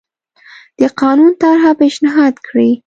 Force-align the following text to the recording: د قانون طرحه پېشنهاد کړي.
د 0.79 0.81
قانون 0.99 1.31
طرحه 1.41 1.71
پېشنهاد 1.79 2.35
کړي. 2.47 2.71